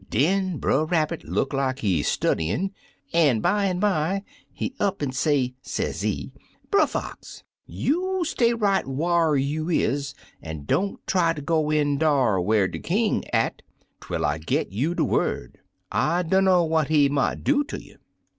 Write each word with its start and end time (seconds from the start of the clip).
Den 0.09 0.57
Brer 0.57 0.85
Rabbit 0.85 1.25
look 1.25 1.53
like 1.53 1.77
he 1.77 2.01
studyin', 2.01 2.71
an' 3.13 3.39
bimeby, 3.39 4.25
he 4.51 4.73
up 4.79 5.03
an' 5.03 5.11
say, 5.11 5.53
sezee,' 5.61 6.33
Brer 6.71 6.87
Fox, 6.87 7.43
you 7.67 8.25
stay 8.25 8.55
right 8.55 8.87
whar 8.87 9.35
you 9.37 9.69
is, 9.69 10.15
an' 10.41 10.63
don't 10.65 11.05
try 11.05 11.33
ter 11.33 11.43
go 11.43 11.69
in 11.69 11.99
dar 11.99 12.41
whar 12.41 12.67
de 12.67 12.79
King 12.79 13.23
at 13.31 13.61
twel 13.99 14.25
I 14.25 14.39
gi' 14.39 14.69
you 14.71 14.95
de 14.95 15.05
word; 15.05 15.59
I 15.91 16.23
dunner 16.23 16.63
what 16.63 16.87
he 16.87 17.07
mought 17.07 17.43
do 17.43 17.63
ter 17.63 17.77
you.' 17.77 17.99